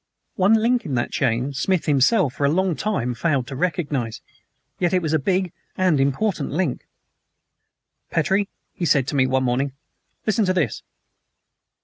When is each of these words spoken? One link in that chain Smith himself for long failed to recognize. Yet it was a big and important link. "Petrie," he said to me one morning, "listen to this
One 0.35 0.55
link 0.55 0.83
in 0.83 0.95
that 0.95 1.11
chain 1.11 1.53
Smith 1.53 1.85
himself 1.85 2.33
for 2.33 2.49
long 2.49 2.73
failed 3.13 3.45
to 3.45 3.55
recognize. 3.55 4.21
Yet 4.79 4.93
it 4.95 5.01
was 5.03 5.13
a 5.13 5.19
big 5.19 5.53
and 5.77 5.99
important 5.99 6.49
link. 6.49 6.87
"Petrie," 8.09 8.49
he 8.73 8.85
said 8.85 9.05
to 9.09 9.15
me 9.15 9.27
one 9.27 9.43
morning, 9.43 9.73
"listen 10.25 10.45
to 10.45 10.53
this 10.53 10.81